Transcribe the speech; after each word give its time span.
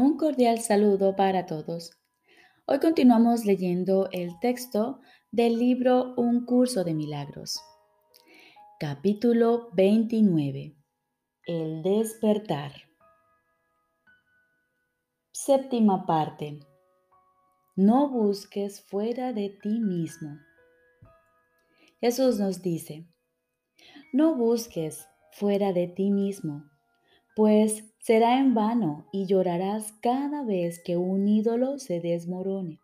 Un 0.00 0.16
cordial 0.16 0.60
saludo 0.60 1.16
para 1.16 1.44
todos. 1.44 1.90
Hoy 2.66 2.78
continuamos 2.78 3.44
leyendo 3.44 4.08
el 4.12 4.38
texto 4.38 5.00
del 5.32 5.58
libro 5.58 6.14
Un 6.16 6.46
curso 6.46 6.84
de 6.84 6.94
milagros. 6.94 7.60
Capítulo 8.78 9.70
29. 9.72 10.76
El 11.48 11.82
despertar. 11.82 12.74
Séptima 15.32 16.06
parte. 16.06 16.60
No 17.74 18.08
busques 18.08 18.80
fuera 18.80 19.32
de 19.32 19.48
ti 19.60 19.80
mismo. 19.80 20.38
Jesús 22.00 22.38
nos 22.38 22.62
dice, 22.62 23.08
no 24.12 24.36
busques 24.36 25.08
fuera 25.32 25.72
de 25.72 25.88
ti 25.88 26.12
mismo, 26.12 26.70
pues 27.34 27.82
será 28.08 28.38
en 28.38 28.54
vano 28.54 29.04
y 29.12 29.26
llorarás 29.26 29.92
cada 30.00 30.42
vez 30.42 30.82
que 30.82 30.96
un 30.96 31.28
ídolo 31.28 31.78
se 31.78 32.00
desmorone. 32.00 32.80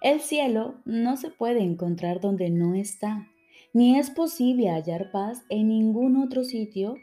El 0.00 0.20
cielo 0.20 0.76
no 0.84 1.16
se 1.16 1.30
puede 1.30 1.64
encontrar 1.64 2.20
donde 2.20 2.48
no 2.48 2.76
está, 2.76 3.26
ni 3.72 3.98
es 3.98 4.10
posible 4.10 4.70
hallar 4.70 5.10
paz 5.10 5.42
en 5.48 5.66
ningún 5.66 6.16
otro 6.16 6.44
sitio, 6.44 6.94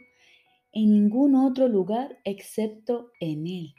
en 0.72 0.92
ningún 0.92 1.36
otro 1.36 1.68
lugar 1.68 2.18
excepto 2.24 3.12
en 3.20 3.46
él. 3.46 3.74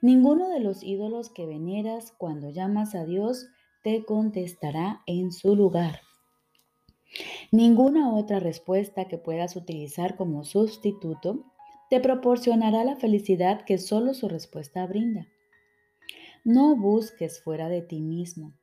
Ninguno 0.00 0.48
de 0.48 0.60
los 0.60 0.82
ídolos 0.82 1.28
que 1.28 1.44
veneras 1.44 2.14
cuando 2.16 2.48
llamas 2.48 2.94
a 2.94 3.04
Dios 3.04 3.48
te 3.84 4.02
contestará 4.06 5.02
en 5.04 5.30
su 5.30 5.54
lugar. 5.54 6.00
Ninguna 7.52 8.14
otra 8.14 8.40
respuesta 8.40 9.08
que 9.08 9.18
puedas 9.18 9.56
utilizar 9.56 10.16
como 10.16 10.44
sustituto 10.44 11.49
te 11.90 12.00
proporcionará 12.00 12.84
la 12.84 12.96
felicidad 12.96 13.64
que 13.64 13.76
solo 13.76 14.14
su 14.14 14.28
respuesta 14.28 14.86
brinda. 14.86 15.26
No 16.44 16.76
busques 16.76 17.42
fuera 17.42 17.68
de 17.68 17.82
ti 17.82 18.00
mismo, 18.00 18.54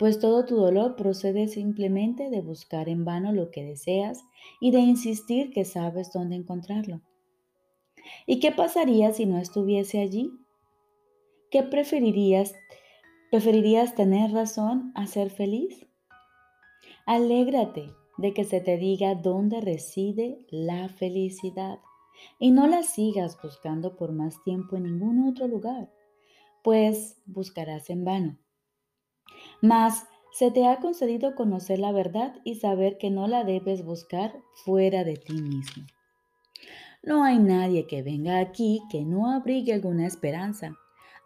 pues 0.00 0.18
todo 0.18 0.44
tu 0.44 0.56
dolor 0.56 0.96
procede 0.96 1.46
simplemente 1.46 2.28
de 2.28 2.40
buscar 2.40 2.88
en 2.88 3.04
vano 3.04 3.32
lo 3.32 3.50
que 3.50 3.64
deseas 3.64 4.24
y 4.60 4.72
de 4.72 4.80
insistir 4.80 5.50
que 5.52 5.64
sabes 5.64 6.12
dónde 6.12 6.34
encontrarlo. 6.34 7.00
¿Y 8.26 8.40
qué 8.40 8.50
pasaría 8.50 9.12
si 9.12 9.26
no 9.26 9.38
estuviese 9.38 10.00
allí? 10.00 10.32
¿Qué 11.50 11.62
preferirías? 11.62 12.54
¿Preferirías 13.30 13.94
tener 13.94 14.32
razón 14.32 14.92
a 14.96 15.06
ser 15.06 15.30
feliz? 15.30 15.86
Alégrate 17.06 17.90
de 18.18 18.34
que 18.34 18.44
se 18.44 18.60
te 18.60 18.76
diga 18.76 19.14
dónde 19.14 19.60
reside 19.60 20.44
la 20.50 20.88
felicidad 20.88 21.78
y 22.38 22.50
no 22.50 22.66
la 22.66 22.82
sigas 22.82 23.40
buscando 23.42 23.96
por 23.96 24.12
más 24.12 24.42
tiempo 24.42 24.76
en 24.76 24.84
ningún 24.84 25.28
otro 25.28 25.48
lugar, 25.48 25.90
pues 26.62 27.20
buscarás 27.26 27.90
en 27.90 28.04
vano. 28.04 28.38
Mas 29.62 30.04
se 30.32 30.50
te 30.50 30.66
ha 30.66 30.80
concedido 30.80 31.34
conocer 31.34 31.78
la 31.78 31.92
verdad 31.92 32.34
y 32.44 32.56
saber 32.56 32.98
que 32.98 33.10
no 33.10 33.26
la 33.26 33.44
debes 33.44 33.84
buscar 33.84 34.38
fuera 34.64 35.02
de 35.02 35.16
ti 35.16 35.34
mismo. 35.34 35.86
No 37.02 37.24
hay 37.24 37.38
nadie 37.38 37.86
que 37.86 38.02
venga 38.02 38.40
aquí 38.40 38.82
que 38.90 39.04
no 39.04 39.30
abrigue 39.30 39.72
alguna 39.72 40.06
esperanza, 40.06 40.76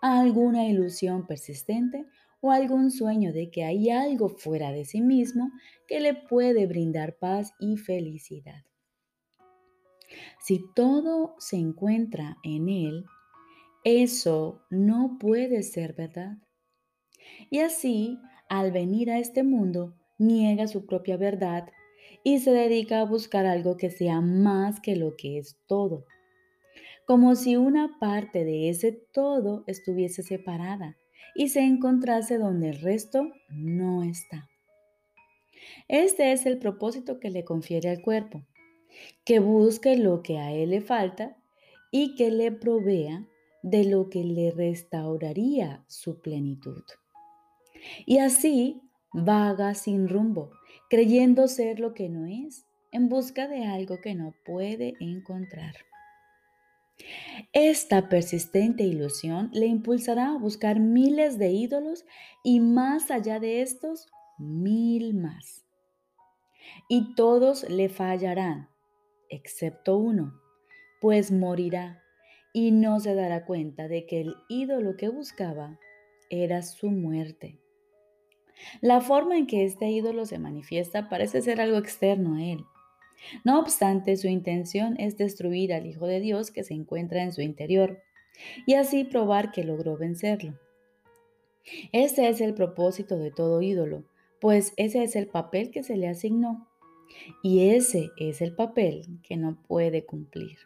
alguna 0.00 0.66
ilusión 0.66 1.27
persistente 1.27 2.06
o 2.41 2.52
algún 2.52 2.91
sueño 2.91 3.33
de 3.33 3.50
que 3.50 3.64
hay 3.64 3.91
algo 3.91 4.28
fuera 4.28 4.72
de 4.72 4.84
sí 4.84 5.00
mismo 5.00 5.50
que 5.88 6.00
le 6.00 6.14
puede 6.14 6.66
brindar 6.66 7.16
paz 7.18 7.55
y 7.58 7.77
felicidad. 7.78 8.62
Si 10.41 10.64
todo 10.75 11.34
se 11.39 11.56
encuentra 11.56 12.39
en 12.42 12.69
Él, 12.69 13.05
eso 13.84 14.62
no 14.70 15.17
puede 15.18 15.62
ser 15.62 15.95
verdad. 15.95 16.36
Y 17.51 17.61
así, 17.61 18.18
al 18.48 18.73
venir 18.73 19.11
a 19.11 19.18
este 19.18 19.42
mundo, 19.42 19.95
niega 20.18 20.68
su 20.68 20.86
propia 20.86 21.17
verdad 21.17 21.70
y 22.23 22.40
se 22.40 22.51
dedica 22.51 23.01
a 23.01 23.05
buscar 23.05 23.46
algo 23.46 23.77
que 23.77 23.90
sea 23.90 24.20
más 24.20 24.80
que 24.80 24.96
lo 24.96 25.17
que 25.17 25.39
es 25.39 25.57
todo. 25.67 26.05
Como 27.07 27.34
si 27.34 27.57
una 27.57 27.98
parte 27.98 28.45
de 28.45 28.68
ese 28.68 28.92
todo 28.92 29.64
estuviese 29.67 30.23
separada 30.23 30.96
y 31.34 31.48
se 31.48 31.61
encontrase 31.61 32.39
donde 32.39 32.70
el 32.70 32.80
resto 32.80 33.33
no 33.48 34.02
está. 34.02 34.48
Este 35.89 36.33
es 36.33 36.46
el 36.46 36.58
propósito 36.58 37.18
que 37.18 37.30
le 37.30 37.45
confiere 37.45 37.90
al 37.90 38.02
cuerpo, 38.02 38.45
que 39.24 39.39
busque 39.39 39.96
lo 39.96 40.23
que 40.23 40.39
a 40.39 40.52
él 40.52 40.70
le 40.70 40.80
falta 40.80 41.36
y 41.90 42.14
que 42.14 42.30
le 42.30 42.52
provea 42.52 43.27
de 43.62 43.84
lo 43.84 44.08
que 44.08 44.24
le 44.24 44.51
restauraría 44.51 45.84
su 45.89 46.20
plenitud. 46.20 46.83
Y 48.06 48.18
así 48.18 48.80
vaga 49.12 49.74
sin 49.74 50.08
rumbo, 50.08 50.51
creyendo 50.89 51.48
ser 51.48 51.80
lo 51.80 51.95
que 51.95 52.08
no 52.08 52.27
es, 52.27 52.67
en 52.92 53.08
busca 53.08 53.48
de 53.48 53.64
algo 53.64 54.01
que 54.01 54.14
no 54.14 54.34
puede 54.45 54.95
encontrar. 55.01 55.74
Esta 57.52 58.08
persistente 58.08 58.84
ilusión 58.84 59.51
le 59.52 59.67
impulsará 59.67 60.30
a 60.30 60.39
buscar 60.39 60.80
miles 60.80 61.39
de 61.39 61.51
ídolos 61.51 62.05
y 62.45 62.61
más 62.61 63.11
allá 63.11 63.40
de 63.40 63.62
estos, 63.62 64.07
mil 64.39 65.14
más. 65.14 65.64
Y 66.89 67.14
todos 67.14 67.68
le 67.68 67.89
fallarán, 67.89 68.70
excepto 69.30 69.96
uno, 69.96 70.41
pues 71.01 71.33
morirá 71.33 72.02
y 72.52 72.73
no 72.73 73.01
se 73.01 73.14
dará 73.14 73.45
cuenta 73.45 73.89
de 73.89 74.07
que 74.07 74.20
el 74.20 74.35
ídolo 74.48 74.96
que 74.96 75.08
buscaba 75.08 75.79
era 76.29 76.63
su 76.63 76.91
muerte. 76.91 77.58
La 78.80 79.01
forma 79.01 79.36
en 79.36 79.46
que 79.46 79.64
este 79.64 79.89
ídolo 79.89 80.27
se 80.27 80.39
manifiesta 80.39 81.08
parece 81.08 81.40
ser 81.40 81.61
algo 81.61 81.79
externo 81.79 82.36
a 82.36 82.45
él. 82.45 82.64
No 83.45 83.58
obstante, 83.58 84.17
su 84.17 84.29
intención 84.29 84.96
es 84.98 85.17
destruir 85.17 85.73
al 85.73 85.86
Hijo 85.86 86.07
de 86.07 86.20
Dios 86.20 86.51
que 86.51 86.64
se 86.64 86.74
encuentra 86.74 87.23
en 87.23 87.33
su 87.33 87.42
interior 87.42 88.02
y 88.67 88.74
así 88.74 89.05
probar 89.05 89.52
que 89.52 89.64
logró 89.64 89.96
vencerlo. 89.96 90.58
Ese 91.92 92.29
es 92.29 92.40
el 92.40 92.55
propósito 92.55 93.19
de 93.19 93.30
todo 93.30 93.61
ídolo, 93.63 94.05
pues 94.40 94.73
ese 94.77 95.02
es 95.02 95.17
el 95.17 95.27
papel 95.27 95.70
que 95.70 95.83
se 95.83 95.96
le 95.96 96.08
asignó 96.08 96.70
y 97.42 97.70
ese 97.70 98.10
es 98.16 98.40
el 98.40 98.54
papel 98.54 99.20
que 99.22 99.36
no 99.36 99.60
puede 99.66 100.04
cumplir. 100.04 100.58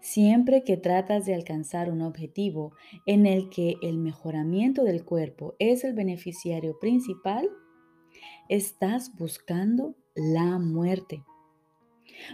Siempre 0.00 0.64
que 0.64 0.76
tratas 0.76 1.24
de 1.24 1.34
alcanzar 1.34 1.90
un 1.90 2.02
objetivo 2.02 2.74
en 3.06 3.24
el 3.24 3.48
que 3.48 3.76
el 3.80 3.96
mejoramiento 3.96 4.84
del 4.84 5.04
cuerpo 5.04 5.54
es 5.58 5.82
el 5.82 5.94
beneficiario 5.94 6.78
principal, 6.78 7.48
estás 8.48 9.16
buscando 9.16 9.94
la 10.14 10.58
muerte. 10.58 11.24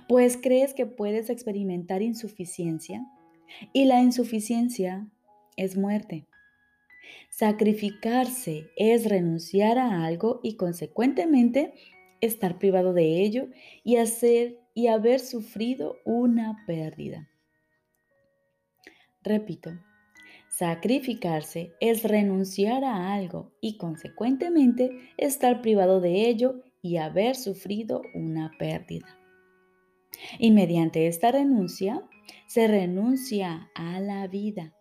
Pues 0.09 0.37
crees 0.37 0.75
que 0.75 0.87
puedes 0.87 1.31
experimentar 1.31 2.03
insuficiencia 2.03 3.07
y 3.73 3.85
la 3.85 4.03
insuficiencia 4.03 5.09
es 5.57 5.77
muerte. 5.77 6.27
Sacrificarse 7.31 8.71
es 8.77 9.09
renunciar 9.09 9.79
a 9.79 10.05
algo 10.05 10.41
y 10.43 10.57
consecuentemente 10.57 11.73
estar 12.21 12.59
privado 12.59 12.93
de 12.93 13.23
ello 13.23 13.49
y 13.85 13.97
hacer 13.97 14.59
y 14.75 14.87
haber 14.87 15.21
sufrido 15.21 15.97
una 16.05 16.65
pérdida. 16.67 17.29
Repito, 19.23 19.71
sacrificarse 20.49 21.73
es 21.81 22.05
renunciar 22.05 22.85
a 22.85 23.13
algo 23.13 23.53
y 23.61 23.77
consecuentemente 23.77 24.91
estar 25.17 25.61
privado 25.61 26.01
de 26.01 26.29
ello 26.29 26.63
y 26.83 26.97
haber 26.97 27.37
sufrido 27.37 28.03
una 28.15 28.53
pérdida. 28.59 29.19
Y 30.39 30.51
mediante 30.51 31.07
esta 31.07 31.33
renuncia 31.33 32.03
se 32.47 32.67
renuncia 32.67 33.71
a 33.75 34.01
la 34.01 34.27
vida. 34.27 34.75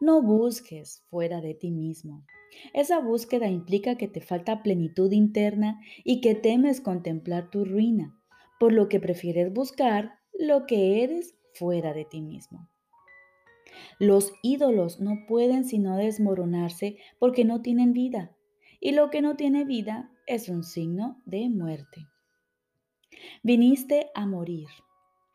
No 0.00 0.22
busques 0.22 1.04
fuera 1.08 1.40
de 1.40 1.54
ti 1.54 1.70
mismo. 1.70 2.24
Esa 2.72 3.00
búsqueda 3.00 3.48
implica 3.48 3.96
que 3.96 4.08
te 4.08 4.20
falta 4.20 4.62
plenitud 4.62 5.10
interna 5.12 5.80
y 6.04 6.20
que 6.20 6.34
temes 6.34 6.80
contemplar 6.80 7.50
tu 7.50 7.64
ruina, 7.64 8.16
por 8.60 8.72
lo 8.72 8.88
que 8.88 9.00
prefieres 9.00 9.52
buscar 9.52 10.18
lo 10.38 10.66
que 10.66 11.02
eres 11.02 11.36
fuera 11.54 11.92
de 11.92 12.04
ti 12.04 12.20
mismo. 12.20 12.68
Los 13.98 14.32
ídolos 14.42 15.00
no 15.00 15.24
pueden 15.26 15.64
sino 15.64 15.96
desmoronarse 15.96 16.98
porque 17.18 17.44
no 17.44 17.62
tienen 17.62 17.92
vida, 17.92 18.36
y 18.80 18.92
lo 18.92 19.10
que 19.10 19.22
no 19.22 19.36
tiene 19.36 19.64
vida 19.64 20.10
es 20.26 20.48
un 20.48 20.64
signo 20.64 21.20
de 21.24 21.48
muerte. 21.48 22.06
Viniste 23.42 24.10
a 24.14 24.26
morir. 24.26 24.68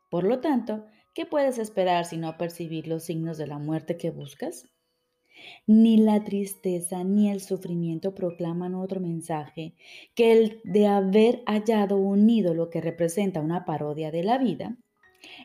Por 0.10 0.24
lo 0.24 0.40
tanto, 0.40 0.86
¿qué 1.19 1.25
puedes 1.25 1.57
esperar 1.57 2.06
si 2.06 2.16
no 2.16 2.38
percibir 2.38 2.88
los 2.88 3.04
signos 3.04 3.38
de 3.38 3.45
la 3.45 3.57
muerte 3.57 3.98
que 3.98 4.10
buscas? 4.10 4.69
Ni 5.68 5.98
la 5.98 6.24
tristeza 6.24 7.04
ni 7.04 7.30
el 7.30 7.42
sufrimiento 7.42 8.16
proclaman 8.16 8.74
otro 8.74 9.01
mensaje 9.01 9.75
que 10.16 10.31
el 10.31 10.62
de 10.63 10.88
haber 10.88 11.44
hallado 11.45 11.98
un 11.98 12.30
ídolo 12.30 12.69
que 12.69 12.80
representa 12.80 13.42
una 13.42 13.66
parodia 13.66 14.12
de 14.12 14.24
la 14.24 14.38
vida, 14.38 14.77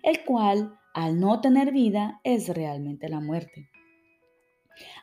el 0.04 0.24
cual 0.24 0.78
al 0.94 1.18
no 1.18 1.40
tener 1.40 1.72
vida 1.72 2.20
es 2.22 2.50
realmente 2.50 3.08
la 3.08 3.18
muerte, 3.18 3.68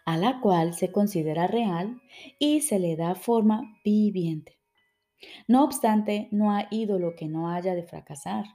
a 0.05 0.15
la 0.15 0.39
cual 0.39 0.73
se 0.73 0.89
considera 0.89 1.47
real 1.47 2.01
y 2.39 2.61
se 2.61 2.79
le 2.79 2.95
da 2.95 3.15
forma 3.15 3.77
viviente. 3.83 4.57
No 5.49 5.65
obstante, 5.65 6.29
no 6.31 6.53
hay 6.53 6.67
ídolo 6.71 7.13
que 7.17 7.27
no 7.27 7.49
haya 7.49 7.75
de 7.75 7.83
fracasar, 7.83 8.45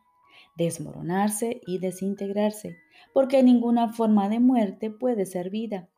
desmoronarse 0.56 1.60
y 1.66 1.78
desintegrarse, 1.78 2.76
porque 3.12 3.42
ninguna 3.42 3.92
forma 3.92 4.28
de 4.28 4.40
muerte 4.40 4.90
puede 4.90 5.26
ser 5.26 5.50
vida. 5.50 5.88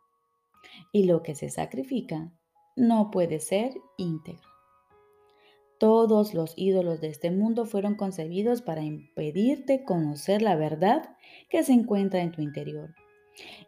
Y 0.93 1.05
lo 1.05 1.23
que 1.23 1.35
se 1.35 1.51
sacrifica 1.51 2.33
no 2.77 3.11
puede 3.11 3.41
ser 3.41 3.73
íntegro. 3.97 4.49
Todos 5.79 6.35
los 6.35 6.55
ídolos 6.57 7.01
de 7.01 7.09
este 7.09 7.31
mundo 7.31 7.65
fueron 7.65 7.95
concebidos 7.95 8.63
para 8.63 8.83
impedirte 8.83 9.85
conocer 9.85 10.43
la 10.43 10.57
verdad 10.57 11.17
que 11.49 11.63
se 11.63 11.73
encuentra 11.73 12.21
en 12.21 12.33
tu 12.33 12.43
interior 12.43 12.95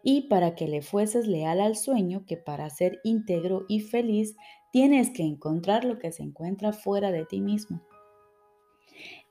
y 0.03 0.23
para 0.23 0.55
que 0.55 0.67
le 0.67 0.81
fueses 0.81 1.27
leal 1.27 1.61
al 1.61 1.77
sueño 1.77 2.25
que 2.25 2.35
para 2.35 2.69
ser 2.69 2.99
íntegro 3.03 3.65
y 3.69 3.79
feliz 3.79 4.35
tienes 4.71 5.09
que 5.11 5.23
encontrar 5.23 5.85
lo 5.85 5.99
que 5.99 6.11
se 6.11 6.23
encuentra 6.23 6.73
fuera 6.73 7.11
de 7.11 7.25
ti 7.25 7.39
mismo. 7.41 7.81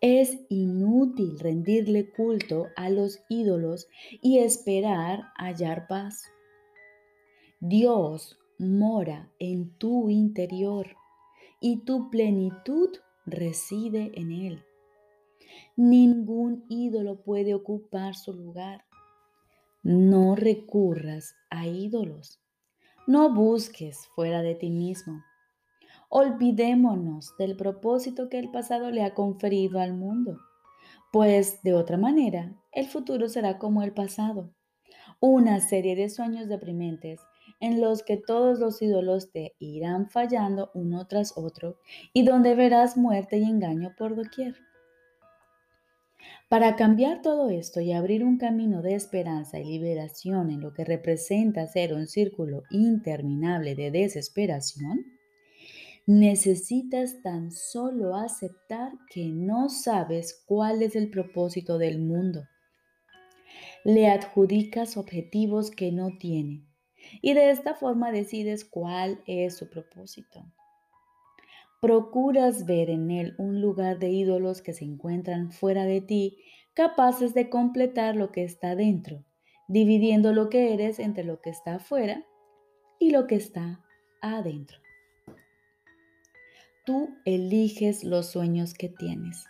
Es 0.00 0.38
inútil 0.48 1.38
rendirle 1.38 2.10
culto 2.10 2.68
a 2.76 2.88
los 2.90 3.20
ídolos 3.28 3.88
y 4.22 4.38
esperar 4.38 5.24
hallar 5.36 5.86
paz. 5.86 6.24
Dios 7.60 8.38
mora 8.58 9.30
en 9.38 9.76
tu 9.78 10.08
interior 10.08 10.96
y 11.60 11.84
tu 11.84 12.10
plenitud 12.10 12.90
reside 13.26 14.12
en 14.14 14.32
Él. 14.32 14.64
Ningún 15.76 16.64
ídolo 16.68 17.22
puede 17.22 17.54
ocupar 17.54 18.14
su 18.14 18.32
lugar. 18.32 18.84
No 19.82 20.36
recurras 20.36 21.34
a 21.50 21.66
ídolos. 21.66 22.40
No 23.06 23.34
busques 23.34 24.06
fuera 24.14 24.42
de 24.42 24.54
ti 24.54 24.70
mismo. 24.70 25.22
Olvidémonos 26.12 27.36
del 27.38 27.56
propósito 27.56 28.28
que 28.28 28.40
el 28.40 28.50
pasado 28.50 28.90
le 28.90 29.04
ha 29.04 29.14
conferido 29.14 29.78
al 29.78 29.94
mundo, 29.94 30.38
pues 31.12 31.62
de 31.62 31.72
otra 31.72 31.98
manera 31.98 32.60
el 32.72 32.88
futuro 32.88 33.28
será 33.28 33.58
como 33.58 33.84
el 33.84 33.92
pasado, 33.92 34.52
una 35.20 35.60
serie 35.60 35.94
de 35.94 36.08
sueños 36.08 36.48
deprimentes 36.48 37.20
en 37.60 37.80
los 37.80 38.02
que 38.02 38.16
todos 38.16 38.58
los 38.58 38.82
ídolos 38.82 39.30
te 39.30 39.54
irán 39.60 40.10
fallando 40.10 40.72
uno 40.74 41.06
tras 41.06 41.38
otro 41.38 41.76
y 42.12 42.24
donde 42.24 42.56
verás 42.56 42.96
muerte 42.96 43.38
y 43.38 43.44
engaño 43.44 43.94
por 43.96 44.16
doquier. 44.16 44.56
Para 46.48 46.74
cambiar 46.74 47.22
todo 47.22 47.50
esto 47.50 47.80
y 47.80 47.92
abrir 47.92 48.24
un 48.24 48.36
camino 48.36 48.82
de 48.82 48.96
esperanza 48.96 49.60
y 49.60 49.64
liberación 49.64 50.50
en 50.50 50.60
lo 50.60 50.74
que 50.74 50.84
representa 50.84 51.68
ser 51.68 51.94
un 51.94 52.08
círculo 52.08 52.64
interminable 52.70 53.76
de 53.76 53.92
desesperación, 53.92 55.04
necesitas 56.10 57.22
tan 57.22 57.52
solo 57.52 58.16
aceptar 58.16 58.90
que 59.08 59.26
no 59.26 59.68
sabes 59.68 60.42
cuál 60.44 60.82
es 60.82 60.96
el 60.96 61.08
propósito 61.08 61.78
del 61.78 62.00
mundo. 62.00 62.48
Le 63.84 64.08
adjudicas 64.08 64.96
objetivos 64.96 65.70
que 65.70 65.92
no 65.92 66.18
tiene 66.18 66.66
y 67.22 67.34
de 67.34 67.50
esta 67.50 67.76
forma 67.76 68.10
decides 68.10 68.64
cuál 68.64 69.22
es 69.28 69.56
su 69.56 69.70
propósito. 69.70 70.44
Procuras 71.80 72.66
ver 72.66 72.90
en 72.90 73.12
él 73.12 73.36
un 73.38 73.60
lugar 73.60 74.00
de 74.00 74.10
ídolos 74.10 74.62
que 74.62 74.72
se 74.72 74.84
encuentran 74.84 75.52
fuera 75.52 75.84
de 75.84 76.00
ti, 76.00 76.38
capaces 76.74 77.34
de 77.34 77.48
completar 77.48 78.16
lo 78.16 78.32
que 78.32 78.42
está 78.42 78.74
dentro, 78.74 79.24
dividiendo 79.68 80.32
lo 80.32 80.48
que 80.48 80.74
eres 80.74 80.98
entre 80.98 81.22
lo 81.22 81.40
que 81.40 81.50
está 81.50 81.76
afuera 81.76 82.26
y 82.98 83.12
lo 83.12 83.28
que 83.28 83.36
está 83.36 83.80
adentro. 84.20 84.79
Tú 86.90 87.16
eliges 87.24 88.02
los 88.02 88.32
sueños 88.32 88.74
que 88.74 88.88
tienes, 88.88 89.46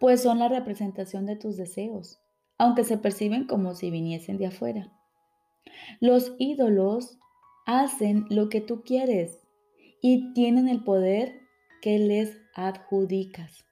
pues 0.00 0.22
son 0.22 0.38
la 0.38 0.48
representación 0.48 1.26
de 1.26 1.36
tus 1.36 1.58
deseos, 1.58 2.22
aunque 2.56 2.84
se 2.84 2.96
perciben 2.96 3.46
como 3.46 3.74
si 3.74 3.90
viniesen 3.90 4.38
de 4.38 4.46
afuera. 4.46 4.90
Los 6.00 6.34
ídolos 6.38 7.18
hacen 7.66 8.24
lo 8.30 8.48
que 8.48 8.62
tú 8.62 8.82
quieres 8.82 9.46
y 10.00 10.32
tienen 10.32 10.68
el 10.68 10.82
poder 10.84 11.38
que 11.82 11.98
les 11.98 12.38
adjudicas. 12.54 13.66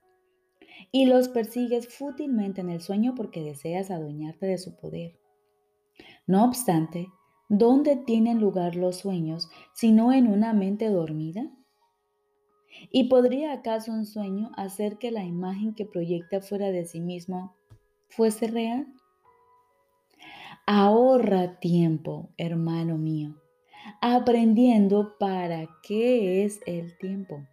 Y 0.93 1.07
los 1.07 1.29
persigues 1.29 1.89
fútilmente 1.89 2.61
en 2.61 2.69
el 2.69 2.83
sueño 2.83 3.15
porque 3.15 3.43
deseas 3.43 3.91
adueñarte 3.91 4.45
de 4.45 4.59
su 4.59 4.77
poder. 4.77 5.19
No 6.27 6.45
obstante, 6.45 7.07
¿dónde 7.49 7.97
tienen 7.97 8.39
lugar 8.39 8.77
los 8.77 8.97
sueños 8.97 9.49
sino 9.73 10.13
en 10.13 10.27
una 10.27 10.53
mente 10.53 10.91
dormida? 10.91 11.51
¿Y 12.91 13.09
podría 13.09 13.53
acaso 13.53 13.93
un 13.93 14.07
sueño 14.07 14.51
hacer 14.57 14.99
que 14.99 15.11
la 15.11 15.25
imagen 15.25 15.75
que 15.75 15.87
proyecta 15.87 16.41
fuera 16.41 16.71
de 16.71 16.85
sí 16.85 17.01
mismo 17.01 17.55
fuese 18.09 18.47
real? 18.47 18.87
Ahorra 20.67 21.61
tiempo, 21.61 22.31
hermano 22.37 22.99
mío, 22.99 23.37
aprendiendo 24.01 25.17
para 25.19 25.69
qué 25.83 26.45
es 26.45 26.61
el 26.67 26.97
tiempo. 26.99 27.47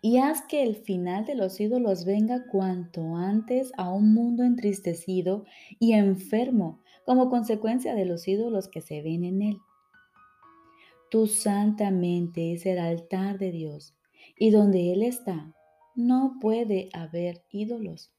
Y 0.00 0.18
haz 0.18 0.42
que 0.42 0.62
el 0.62 0.76
final 0.76 1.24
de 1.24 1.34
los 1.34 1.60
ídolos 1.60 2.04
venga 2.04 2.44
cuanto 2.50 3.16
antes 3.16 3.72
a 3.76 3.90
un 3.92 4.12
mundo 4.12 4.42
entristecido 4.42 5.44
y 5.78 5.92
enfermo 5.92 6.80
como 7.04 7.30
consecuencia 7.30 7.94
de 7.94 8.04
los 8.04 8.26
ídolos 8.26 8.68
que 8.68 8.80
se 8.80 9.02
ven 9.02 9.24
en 9.24 9.42
él. 9.42 9.58
Tu 11.14 11.28
santa 11.28 11.92
mente 11.92 12.54
es 12.54 12.66
el 12.66 12.76
altar 12.76 13.38
de 13.38 13.52
Dios 13.52 13.94
y 14.36 14.50
donde 14.50 14.92
Él 14.92 15.04
está 15.04 15.54
no 15.94 16.38
puede 16.40 16.88
haber 16.92 17.44
ídolos. 17.52 18.12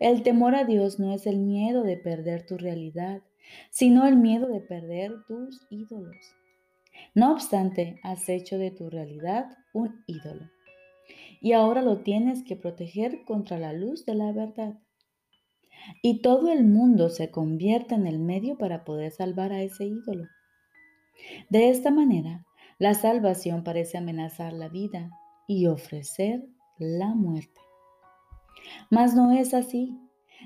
El 0.00 0.24
temor 0.24 0.56
a 0.56 0.64
Dios 0.64 0.98
no 0.98 1.14
es 1.14 1.28
el 1.28 1.38
miedo 1.38 1.84
de 1.84 1.96
perder 1.96 2.44
tu 2.44 2.58
realidad, 2.58 3.22
sino 3.70 4.04
el 4.08 4.16
miedo 4.16 4.48
de 4.48 4.58
perder 4.58 5.12
tus 5.28 5.64
ídolos. 5.70 6.16
No 7.14 7.30
obstante, 7.30 8.00
has 8.02 8.28
hecho 8.28 8.58
de 8.58 8.72
tu 8.72 8.90
realidad 8.90 9.56
un 9.72 10.02
ídolo. 10.08 10.50
Y 11.40 11.52
ahora 11.52 11.82
lo 11.82 11.98
tienes 11.98 12.42
que 12.42 12.56
proteger 12.56 13.22
contra 13.24 13.60
la 13.60 13.72
luz 13.72 14.04
de 14.06 14.16
la 14.16 14.32
verdad. 14.32 14.76
Y 16.02 16.20
todo 16.20 16.50
el 16.50 16.64
mundo 16.64 17.10
se 17.10 17.30
convierte 17.30 17.94
en 17.94 18.08
el 18.08 18.18
medio 18.18 18.58
para 18.58 18.82
poder 18.82 19.12
salvar 19.12 19.52
a 19.52 19.62
ese 19.62 19.84
ídolo. 19.84 20.24
De 21.48 21.70
esta 21.70 21.90
manera, 21.90 22.44
la 22.78 22.94
salvación 22.94 23.62
parece 23.64 23.98
amenazar 23.98 24.52
la 24.52 24.68
vida 24.68 25.10
y 25.46 25.66
ofrecer 25.66 26.44
la 26.78 27.14
muerte. 27.14 27.60
Mas 28.90 29.14
no 29.14 29.32
es 29.32 29.54
así. 29.54 29.98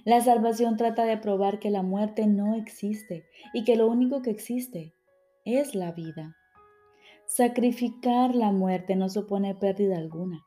La 0.04 0.20
salvación 0.20 0.76
trata 0.76 1.04
de 1.04 1.16
probar 1.16 1.58
que 1.58 1.70
la 1.70 1.82
muerte 1.82 2.26
no 2.26 2.54
existe 2.54 3.24
y 3.54 3.64
que 3.64 3.76
lo 3.76 3.86
único 3.88 4.20
que 4.20 4.30
existe 4.30 4.92
es 5.44 5.74
la 5.74 5.92
vida. 5.92 6.36
Sacrificar 7.26 8.34
la 8.34 8.52
muerte 8.52 8.96
no 8.96 9.08
supone 9.08 9.54
pérdida 9.54 9.96
alguna. 9.96 10.44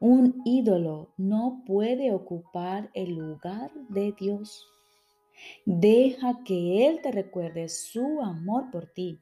Un 0.00 0.40
ídolo 0.44 1.12
no 1.16 1.62
puede 1.66 2.12
ocupar 2.12 2.90
el 2.94 3.14
lugar 3.14 3.70
de 3.88 4.12
Dios. 4.18 4.66
Deja 5.64 6.42
que 6.44 6.88
Él 6.88 7.00
te 7.02 7.12
recuerde 7.12 7.68
su 7.68 8.20
amor 8.22 8.70
por 8.70 8.86
ti 8.86 9.20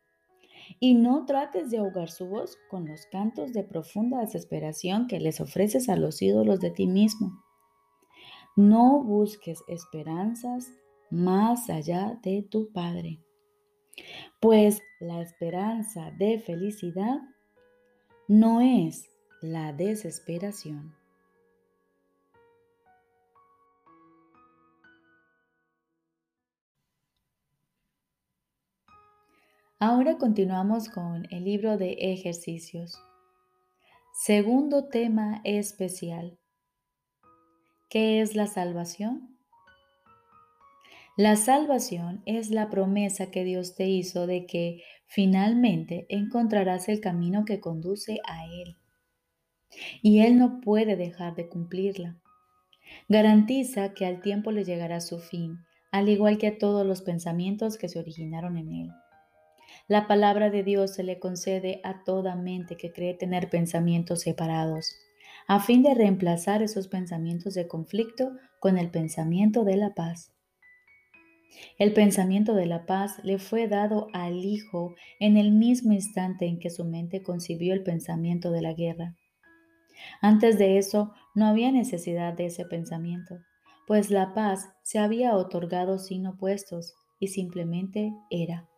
y 0.78 0.94
no 0.94 1.26
trates 1.26 1.70
de 1.70 1.78
ahogar 1.78 2.10
su 2.10 2.26
voz 2.26 2.58
con 2.68 2.86
los 2.86 3.06
cantos 3.06 3.52
de 3.52 3.64
profunda 3.64 4.20
desesperación 4.20 5.06
que 5.06 5.20
les 5.20 5.40
ofreces 5.40 5.88
a 5.88 5.96
los 5.96 6.22
ídolos 6.22 6.60
de 6.60 6.70
ti 6.70 6.86
mismo. 6.86 7.42
No 8.56 9.02
busques 9.02 9.62
esperanzas 9.68 10.70
más 11.10 11.70
allá 11.70 12.20
de 12.22 12.42
tu 12.42 12.72
Padre, 12.72 13.18
pues 14.40 14.82
la 15.00 15.20
esperanza 15.22 16.12
de 16.12 16.38
felicidad 16.38 17.20
no 18.28 18.60
es 18.60 19.08
la 19.40 19.72
desesperación. 19.72 20.99
Ahora 29.82 30.18
continuamos 30.18 30.90
con 30.90 31.26
el 31.30 31.44
libro 31.44 31.78
de 31.78 31.92
ejercicios. 32.12 33.00
Segundo 34.12 34.88
tema 34.88 35.40
especial. 35.42 36.38
¿Qué 37.88 38.20
es 38.20 38.36
la 38.36 38.46
salvación? 38.46 39.38
La 41.16 41.36
salvación 41.36 42.22
es 42.26 42.50
la 42.50 42.68
promesa 42.68 43.30
que 43.30 43.42
Dios 43.42 43.74
te 43.74 43.88
hizo 43.88 44.26
de 44.26 44.44
que 44.44 44.82
finalmente 45.06 46.04
encontrarás 46.10 46.90
el 46.90 47.00
camino 47.00 47.46
que 47.46 47.58
conduce 47.58 48.20
a 48.28 48.44
Él. 48.44 48.76
Y 50.02 50.20
Él 50.20 50.38
no 50.38 50.60
puede 50.60 50.94
dejar 50.96 51.36
de 51.36 51.48
cumplirla. 51.48 52.20
Garantiza 53.08 53.94
que 53.94 54.04
al 54.04 54.20
tiempo 54.20 54.52
le 54.52 54.64
llegará 54.64 55.00
su 55.00 55.20
fin, 55.20 55.56
al 55.90 56.10
igual 56.10 56.36
que 56.36 56.48
a 56.48 56.58
todos 56.58 56.86
los 56.86 57.00
pensamientos 57.00 57.78
que 57.78 57.88
se 57.88 57.98
originaron 57.98 58.58
en 58.58 58.72
él. 58.72 58.90
La 59.90 60.06
palabra 60.06 60.50
de 60.50 60.62
Dios 60.62 60.94
se 60.94 61.02
le 61.02 61.18
concede 61.18 61.80
a 61.82 62.04
toda 62.04 62.36
mente 62.36 62.76
que 62.76 62.92
cree 62.92 63.12
tener 63.12 63.50
pensamientos 63.50 64.20
separados, 64.20 64.94
a 65.48 65.58
fin 65.58 65.82
de 65.82 65.94
reemplazar 65.94 66.62
esos 66.62 66.86
pensamientos 66.86 67.54
de 67.54 67.66
conflicto 67.66 68.30
con 68.60 68.78
el 68.78 68.92
pensamiento 68.92 69.64
de 69.64 69.76
la 69.76 69.92
paz. 69.92 70.32
El 71.76 71.92
pensamiento 71.92 72.54
de 72.54 72.66
la 72.66 72.86
paz 72.86 73.18
le 73.24 73.40
fue 73.40 73.66
dado 73.66 74.06
al 74.12 74.44
Hijo 74.44 74.94
en 75.18 75.36
el 75.36 75.50
mismo 75.50 75.92
instante 75.92 76.46
en 76.46 76.60
que 76.60 76.70
su 76.70 76.84
mente 76.84 77.24
concibió 77.24 77.74
el 77.74 77.82
pensamiento 77.82 78.52
de 78.52 78.62
la 78.62 78.74
guerra. 78.74 79.16
Antes 80.20 80.56
de 80.56 80.78
eso 80.78 81.12
no 81.34 81.46
había 81.46 81.72
necesidad 81.72 82.32
de 82.34 82.46
ese 82.46 82.64
pensamiento, 82.64 83.40
pues 83.88 84.12
la 84.12 84.34
paz 84.34 84.68
se 84.84 85.00
había 85.00 85.34
otorgado 85.34 85.98
sin 85.98 86.28
opuestos 86.28 86.94
y 87.18 87.26
simplemente 87.26 88.14
era. 88.30 88.69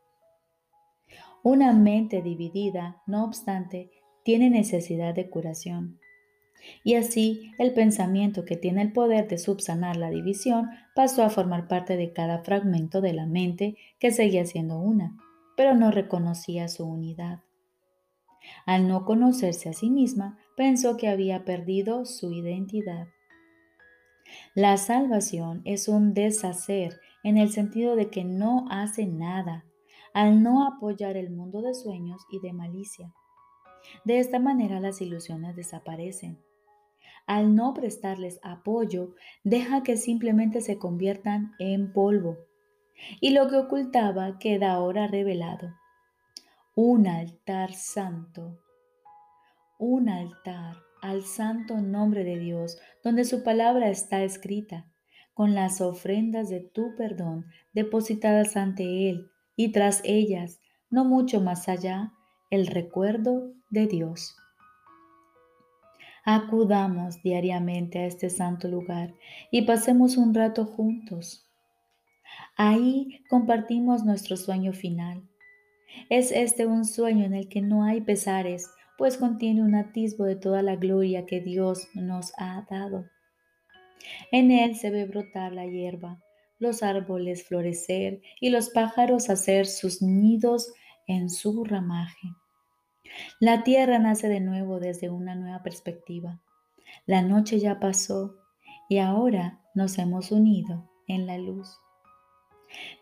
Una 1.45 1.73
mente 1.73 2.23
dividida, 2.23 3.03
no 3.07 3.25
obstante, 3.25 3.91
tiene 4.23 4.49
necesidad 4.49 5.13
de 5.13 5.29
curación. 5.29 5.99
Y 6.85 6.95
así 6.95 7.51
el 7.59 7.75
pensamiento 7.75 8.45
que 8.45 8.57
tiene 8.57 8.83
el 8.83 8.93
poder 8.93 9.27
de 9.27 9.39
subsanar 9.39 9.97
la 9.97 10.11
división 10.11 10.71
pasó 10.95 11.25
a 11.25 11.31
formar 11.31 11.67
parte 11.67 11.97
de 11.97 12.13
cada 12.13 12.45
fragmento 12.45 13.01
de 13.01 13.13
la 13.13 13.27
mente 13.27 13.77
que 13.99 14.13
seguía 14.13 14.47
siendo 14.47 14.79
una, 14.79 15.17
pero 15.57 15.75
no 15.75 15.91
reconocía 15.91 16.69
su 16.69 16.85
unidad. 16.85 17.41
Al 18.65 18.87
no 18.87 19.05
conocerse 19.05 19.69
a 19.69 19.73
sí 19.73 19.91
misma, 19.91 20.39
pensó 20.57 20.97
que 20.97 21.09
había 21.09 21.45
perdido 21.45 22.05
su 22.05 22.33
identidad. 22.33 23.09
La 24.55 24.77
salvación 24.77 25.63
es 25.65 25.89
un 25.89 26.15
deshacer 26.15 27.01
en 27.25 27.37
el 27.37 27.51
sentido 27.51 27.97
de 27.97 28.11
que 28.11 28.23
no 28.23 28.67
hace 28.71 29.07
nada 29.07 29.65
al 30.15 30.43
no 30.43 30.67
apoyar 30.67 31.17
el 31.17 31.31
mundo 31.31 31.63
de 31.63 31.75
sueños 31.75 32.23
y 32.31 32.41
de 32.41 32.53
malicia. 32.53 33.13
De 34.05 34.19
esta 34.19 34.39
manera 34.39 34.81
las 34.81 35.01
ilusiones 35.01 35.57
desaparecen. 35.57 36.39
Al 37.27 37.55
no 37.55 37.73
prestarles 37.73 38.41
apoyo, 38.43 39.15
deja 39.45 39.83
que 39.83 39.97
simplemente 39.97 40.61
se 40.61 40.79
conviertan 40.79 41.53
en 41.59 41.93
polvo. 41.93 42.37
Y 43.21 43.31
lo 43.31 43.49
que 43.49 43.57
ocultaba 43.57 44.39
queda 44.39 44.73
ahora 44.73 45.07
revelado. 45.07 45.75
Un 46.75 47.07
altar 47.07 47.73
santo. 47.75 48.61
Un 49.79 50.09
altar 50.09 50.77
al 51.01 51.25
santo 51.25 51.79
nombre 51.79 52.23
de 52.23 52.39
Dios, 52.39 52.79
donde 53.03 53.25
su 53.25 53.43
palabra 53.43 53.89
está 53.89 54.23
escrita, 54.23 54.89
con 55.35 55.55
las 55.55 55.81
ofrendas 55.81 56.49
de 56.49 56.61
tu 56.61 56.95
perdón 56.97 57.47
depositadas 57.73 58.57
ante 58.57 59.11
Él 59.11 59.32
y 59.57 59.73
tras 59.73 60.01
ellas, 60.05 60.61
no 60.91 61.05
mucho 61.05 61.41
más 61.41 61.69
allá, 61.69 62.13
el 62.51 62.67
recuerdo 62.67 63.53
de 63.71 63.87
Dios. 63.87 64.37
Acudamos 66.25 67.21
diariamente 67.23 67.99
a 67.99 68.07
este 68.07 68.31
santo 68.31 68.69
lugar 68.69 69.15
y 69.51 69.63
pasemos 69.63 70.17
un 70.17 70.35
rato 70.35 70.65
juntos. 70.67 71.49
Ahí 72.57 73.25
compartimos 73.29 74.05
nuestro 74.05 74.37
sueño 74.37 74.73
final. 74.73 75.23
Es 76.09 76.31
este 76.31 76.67
un 76.67 76.85
sueño 76.85 77.25
en 77.25 77.35
el 77.35 77.49
que 77.49 77.61
no 77.61 77.85
hay 77.85 78.01
pesares, 78.01 78.71
pues 78.99 79.17
contiene 79.17 79.63
un 79.63 79.75
atisbo 79.75 80.25
de 80.25 80.37
toda 80.37 80.63
la 80.63 80.77
gloria 80.77 81.27
que 81.27 81.41
Dios 81.41 81.89
nos 81.95 82.33
ha 82.39 82.67
dado. 82.71 83.07
En 84.31 84.51
él 84.51 84.77
se 84.77 84.91
ve 84.91 85.07
brotar 85.07 85.53
la 85.53 85.67
hierba, 85.67 86.22
los 86.63 86.83
árboles 86.83 87.45
florecer 87.45 88.23
y 88.41 88.51
los 88.51 88.71
pájaros 88.71 89.29
hacer 89.29 89.67
sus 89.67 90.01
nidos 90.01 90.73
en 91.07 91.29
su 91.29 91.65
ramaje. 91.65 92.29
La 93.41 93.63
tierra 93.63 93.99
nace 93.99 94.29
de 94.29 94.41
nuevo 94.41 94.81
desde 94.81 95.11
una 95.11 95.35
nueva 95.35 95.63
perspectiva. 95.63 96.41
La 97.05 97.21
noche 97.23 97.59
ya 97.59 97.81
pasó 97.81 98.37
y 98.89 98.99
ahora 98.99 99.61
nos 99.75 99.99
hemos 99.99 100.33
unido 100.33 100.89
en 101.09 101.27
la 101.27 101.37
luz. 101.37 101.79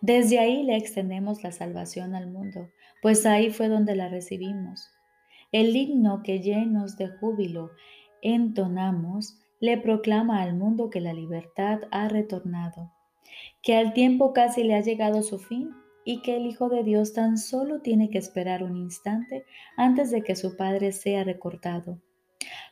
Desde 0.00 0.38
ahí 0.38 0.64
le 0.64 0.76
extendemos 0.76 1.44
la 1.44 1.52
salvación 1.52 2.14
al 2.14 2.28
mundo, 2.28 2.68
pues 3.02 3.24
ahí 3.26 3.50
fue 3.50 3.68
donde 3.68 3.94
la 3.94 4.08
recibimos. 4.08 4.88
El 5.52 5.76
himno 5.76 6.22
que 6.22 6.40
llenos 6.40 6.96
de 6.96 7.08
júbilo 7.08 7.70
entonamos 8.22 9.38
le 9.60 9.76
proclama 9.78 10.42
al 10.42 10.54
mundo 10.54 10.90
que 10.90 11.00
la 11.00 11.12
libertad 11.12 11.80
ha 11.90 12.08
retornado, 12.08 12.92
que 13.62 13.76
al 13.76 13.92
tiempo 13.92 14.32
casi 14.32 14.64
le 14.64 14.74
ha 14.74 14.80
llegado 14.80 15.22
su 15.22 15.38
fin 15.38 15.70
y 16.04 16.22
que 16.22 16.36
el 16.36 16.46
Hijo 16.46 16.68
de 16.68 16.82
Dios 16.82 17.12
tan 17.12 17.36
solo 17.38 17.80
tiene 17.80 18.10
que 18.10 18.18
esperar 18.18 18.62
un 18.62 18.76
instante 18.76 19.44
antes 19.76 20.10
de 20.10 20.22
que 20.22 20.36
su 20.36 20.56
Padre 20.56 20.92
sea 20.92 21.24
recortado. 21.24 22.00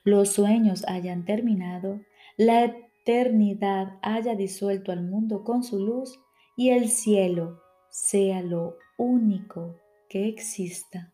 Los 0.05 0.31
sueños 0.31 0.85
hayan 0.89 1.25
terminado, 1.25 2.01
la 2.37 2.65
eternidad 2.65 3.99
haya 4.03 4.35
disuelto 4.35 4.93
al 4.93 5.03
mundo 5.03 5.45
con 5.45 5.63
su 5.63 5.79
luz 5.79 6.19
y 6.57 6.71
el 6.71 6.89
cielo 6.89 7.61
sea 7.91 8.43
lo 8.43 8.77
único 8.97 9.77
que 10.09 10.29
exista. 10.29 11.13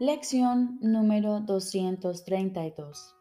Lección 0.00 0.78
número 0.80 1.40
232. 1.40 3.16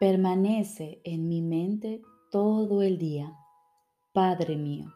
Permanece 0.00 1.02
en 1.04 1.28
mi 1.28 1.42
mente 1.42 2.00
todo 2.30 2.80
el 2.80 2.96
día, 2.96 3.36
Padre 4.14 4.56
mío. 4.56 4.86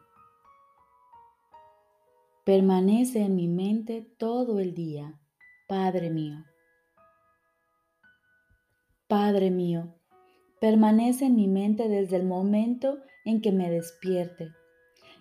Permanece 2.47 3.25
en 3.25 3.37
mi 3.37 3.47
mente 3.47 4.11
todo 4.17 4.59
el 4.59 4.73
día, 4.73 5.21
Padre 5.69 6.09
mío. 6.09 6.47
Padre 9.07 9.51
mío, 9.51 9.95
permanece 10.63 11.27
en 11.27 11.37
mi 11.37 11.47
mente 11.47 11.91
desde 11.91 12.17
el 12.17 12.25
momento 12.25 13.01
en 13.27 13.43
que 13.43 13.53
me 13.53 13.71
despierte 13.71 14.49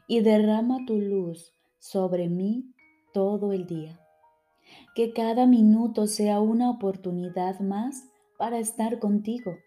y 0.08 0.22
derrama 0.22 0.86
tu 0.88 1.02
luz 1.02 1.52
sobre 1.80 2.30
mí 2.30 2.74
todo 3.12 3.52
el 3.52 3.68
día 3.68 4.00
que 4.96 5.14
cada 5.14 5.48
minuto 5.48 6.08
sea 6.08 6.40
una 6.40 6.70
oportunidad 6.70 7.60
más 7.60 8.06
para 8.38 8.60
estar 8.60 9.00
contigo. 9.00 9.58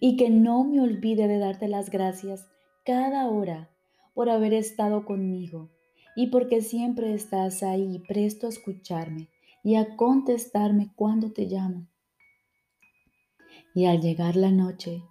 Y 0.00 0.16
que 0.16 0.30
no 0.30 0.64
me 0.64 0.80
olvide 0.80 1.28
de 1.28 1.38
darte 1.38 1.68
las 1.68 1.90
gracias 1.90 2.48
cada 2.84 3.28
hora 3.28 3.70
por 4.14 4.30
haber 4.30 4.54
estado 4.54 5.04
conmigo 5.04 5.70
y 6.16 6.28
porque 6.28 6.62
siempre 6.62 7.12
estás 7.12 7.62
ahí 7.62 8.02
presto 8.08 8.46
a 8.46 8.50
escucharme 8.50 9.28
y 9.62 9.74
a 9.74 9.96
contestarme 9.96 10.92
cuando 10.96 11.32
te 11.32 11.44
llamo. 11.44 11.86
Y 13.74 13.84
al 13.84 14.00
llegar 14.00 14.36
la 14.36 14.50
noche, 14.50 15.02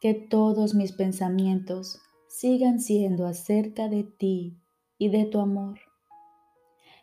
que 0.00 0.14
todos 0.14 0.74
mis 0.74 0.92
pensamientos 0.92 2.00
sigan 2.28 2.80
siendo 2.80 3.26
acerca 3.26 3.88
de 3.88 4.04
ti 4.04 4.58
y 4.98 5.08
de 5.08 5.24
tu 5.24 5.40
amor, 5.40 5.80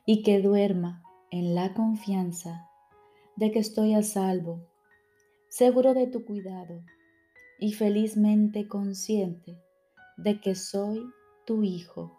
y 0.06 0.22
que 0.22 0.42
duerma 0.42 1.05
en 1.36 1.54
la 1.54 1.74
confianza 1.74 2.70
de 3.36 3.52
que 3.52 3.60
estoy 3.60 3.94
a 3.94 4.04
salvo, 4.04 4.70
seguro 5.50 5.94
de 5.94 6.08
tu 6.08 6.24
cuidado 6.24 6.82
y 7.60 7.74
felizmente 7.74 8.70
consciente 8.70 9.62
de 10.16 10.40
que 10.40 10.56
soy 10.56 11.06
tu 11.46 11.64
hijo. 11.64 12.18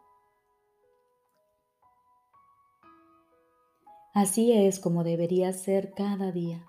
Así 4.13 4.53
es 4.53 4.79
como 4.79 5.03
debería 5.03 5.51
ser 5.55 5.95
cada 5.95 6.31
día. 6.31 6.67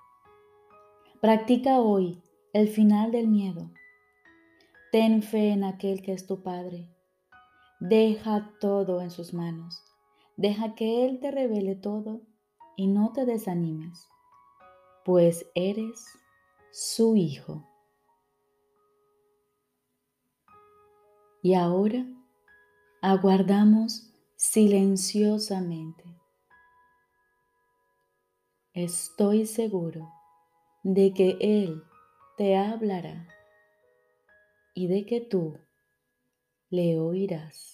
Practica 1.19 1.81
hoy 1.81 2.23
el 2.53 2.69
final 2.69 3.11
del 3.11 3.27
miedo. 3.27 3.71
Ten 4.93 5.21
fe 5.21 5.49
en 5.49 5.65
aquel 5.65 6.01
que 6.01 6.13
es 6.13 6.25
tu 6.25 6.43
Padre. 6.43 6.89
Deja 7.81 8.53
todo 8.61 9.01
en 9.01 9.11
sus 9.11 9.33
manos. 9.33 9.83
Deja 10.37 10.75
que 10.75 11.05
Él 11.05 11.19
te 11.19 11.29
revele 11.29 11.75
todo 11.75 12.21
y 12.77 12.87
no 12.87 13.11
te 13.11 13.25
desanimes, 13.25 14.07
pues 15.03 15.45
eres 15.55 16.05
su 16.71 17.15
hijo. 17.17 17.67
Y 21.41 21.55
ahora 21.55 22.05
aguardamos 23.01 24.13
silenciosamente. 24.35 26.03
Estoy 28.73 29.47
seguro 29.47 30.13
de 30.83 31.13
que 31.13 31.37
Él 31.41 31.83
te 32.37 32.55
hablará 32.55 33.27
y 34.75 34.85
de 34.87 35.07
que 35.07 35.19
tú 35.19 35.57
le 36.69 36.99
oirás. 36.99 37.71